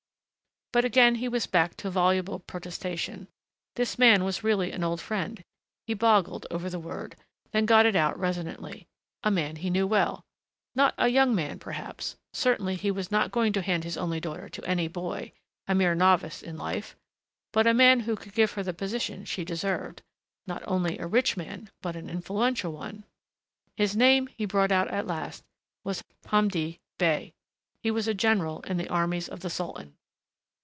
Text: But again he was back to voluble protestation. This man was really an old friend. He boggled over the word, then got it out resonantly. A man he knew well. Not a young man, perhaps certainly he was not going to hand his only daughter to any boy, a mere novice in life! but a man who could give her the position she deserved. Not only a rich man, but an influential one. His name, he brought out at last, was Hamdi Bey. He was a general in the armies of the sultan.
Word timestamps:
But 0.73 0.85
again 0.85 1.15
he 1.15 1.27
was 1.27 1.47
back 1.47 1.75
to 1.75 1.89
voluble 1.89 2.39
protestation. 2.39 3.27
This 3.75 3.99
man 3.99 4.23
was 4.23 4.41
really 4.41 4.71
an 4.71 4.85
old 4.85 5.01
friend. 5.01 5.43
He 5.85 5.93
boggled 5.93 6.47
over 6.49 6.69
the 6.69 6.79
word, 6.79 7.17
then 7.51 7.65
got 7.65 7.85
it 7.85 7.93
out 7.93 8.17
resonantly. 8.17 8.87
A 9.21 9.29
man 9.29 9.57
he 9.57 9.69
knew 9.69 9.85
well. 9.85 10.23
Not 10.73 10.95
a 10.97 11.09
young 11.09 11.35
man, 11.35 11.59
perhaps 11.59 12.15
certainly 12.31 12.77
he 12.77 12.89
was 12.89 13.11
not 13.11 13.33
going 13.33 13.51
to 13.51 13.61
hand 13.61 13.83
his 13.83 13.97
only 13.97 14.21
daughter 14.21 14.47
to 14.47 14.63
any 14.63 14.87
boy, 14.87 15.33
a 15.67 15.75
mere 15.75 15.93
novice 15.93 16.41
in 16.41 16.55
life! 16.55 16.95
but 17.51 17.67
a 17.67 17.73
man 17.73 17.99
who 17.99 18.15
could 18.15 18.33
give 18.33 18.53
her 18.53 18.63
the 18.63 18.73
position 18.73 19.25
she 19.25 19.43
deserved. 19.43 20.01
Not 20.47 20.63
only 20.65 20.97
a 20.99 21.05
rich 21.05 21.35
man, 21.35 21.69
but 21.81 21.97
an 21.97 22.09
influential 22.09 22.71
one. 22.71 23.03
His 23.75 23.93
name, 23.93 24.27
he 24.27 24.45
brought 24.45 24.71
out 24.71 24.87
at 24.87 25.05
last, 25.05 25.43
was 25.83 26.01
Hamdi 26.27 26.79
Bey. 26.97 27.33
He 27.83 27.91
was 27.91 28.07
a 28.07 28.13
general 28.13 28.61
in 28.61 28.77
the 28.77 28.87
armies 28.89 29.27
of 29.27 29.41
the 29.41 29.49
sultan. 29.49 29.97